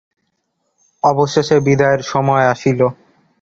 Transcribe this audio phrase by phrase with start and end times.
[1.03, 2.79] অবশেষে বিদায়ের সময় আসিল।